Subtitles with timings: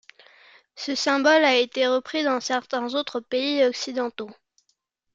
[0.75, 4.31] Ce symbole a été repris dans certains autres pays occidentaux.